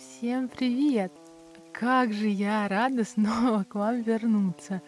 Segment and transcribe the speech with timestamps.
[0.00, 1.12] Всем привет!
[1.72, 4.80] Как же я рада снова к вам вернуться.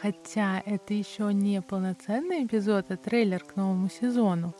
[0.00, 4.54] Хотя это еще не полноценный эпизод, а трейлер к новому сезону.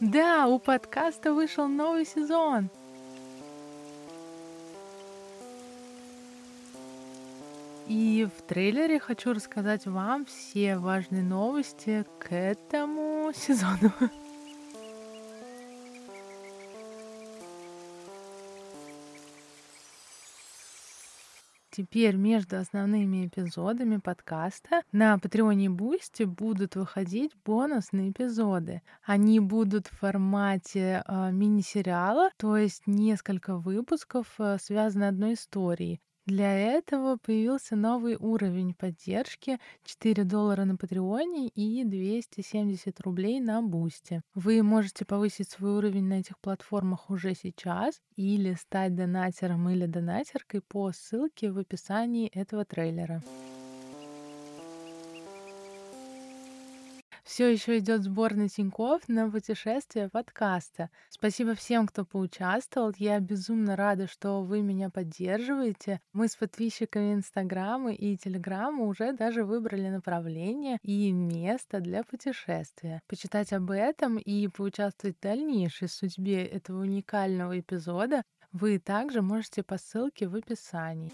[0.00, 2.68] Да, у подкаста вышел новый сезон.
[7.88, 13.92] И в трейлере хочу рассказать вам все важные новости к этому сезону.
[21.74, 28.82] Теперь между основными эпизодами подкаста на Патреоне Boosty будут выходить бонусные эпизоды.
[29.02, 36.02] Они будут в формате э, мини-сериала, то есть несколько выпусков э, связаны одной историей.
[36.32, 44.22] Для этого появился новый уровень поддержки 4 доллара на Патреоне и 270 рублей на Boosty.
[44.34, 50.62] Вы можете повысить свой уровень на этих платформах уже сейчас или стать донатером или донатеркой
[50.62, 53.20] по ссылке в описании этого трейлера.
[57.22, 60.90] Все еще идет сбор на Тинькофф на путешествие подкаста.
[61.08, 62.92] Спасибо всем, кто поучаствовал.
[62.98, 66.00] Я безумно рада, что вы меня поддерживаете.
[66.12, 73.00] Мы с подписчиками Инстаграма и Телеграма уже даже выбрали направление и место для путешествия.
[73.06, 79.78] Почитать об этом и поучаствовать в дальнейшей судьбе этого уникального эпизода вы также можете по
[79.78, 81.12] ссылке в описании.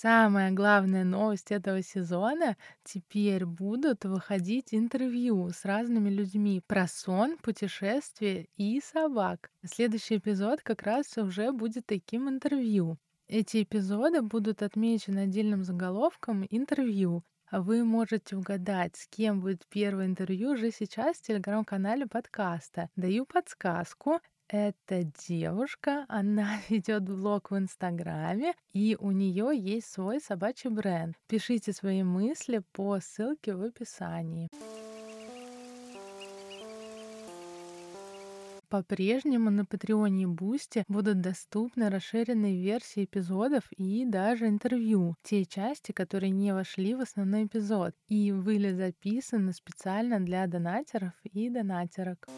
[0.00, 8.46] Самая главная новость этого сезона— теперь будут выходить интервью с разными людьми про сон, путешествия
[8.56, 9.50] и собак.
[9.64, 12.96] Следующий эпизод как раз уже будет таким интервью.
[13.26, 17.24] Эти эпизоды будут отмечены отдельным заголовком «Интервью».
[17.50, 22.88] Вы можете угадать, с кем будет первое интервью уже сейчас в телеграм-канале подкаста.
[22.94, 24.20] Даю подсказку.
[24.48, 31.14] Это девушка, она ведет блог в Инстаграме, и у нее есть свой собачий бренд.
[31.26, 34.48] Пишите свои мысли по ссылке в описании.
[38.70, 45.92] По-прежнему на Патреоне и Бусте будут доступны расширенные версии эпизодов и даже интервью, те части,
[45.92, 52.28] которые не вошли в основной эпизод, и были записаны специально для донатеров и донатерок.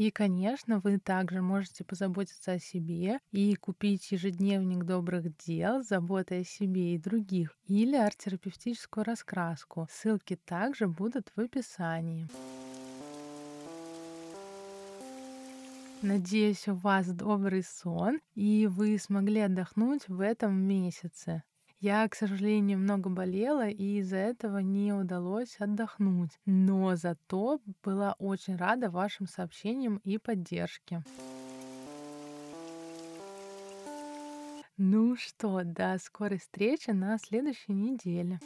[0.00, 6.44] И, конечно, вы также можете позаботиться о себе и купить ежедневник добрых дел, заботы о
[6.44, 9.88] себе и других, или арт-терапевтическую раскраску.
[9.90, 12.26] Ссылки также будут в описании.
[16.00, 21.42] Надеюсь, у вас добрый сон, и вы смогли отдохнуть в этом месяце.
[21.80, 26.38] Я, к сожалению, много болела, и из-за этого не удалось отдохнуть.
[26.44, 31.02] Но зато была очень рада вашим сообщениям и поддержке.
[34.76, 38.40] Ну что, до скорой встречи на следующей неделе.